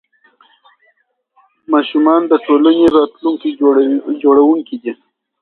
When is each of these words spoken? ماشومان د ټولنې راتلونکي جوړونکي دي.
ماشومان 1.73 2.21
د 2.27 2.33
ټولنې 2.45 2.85
راتلونکي 2.97 3.49
جوړونکي 4.23 4.75
دي. 4.83 4.93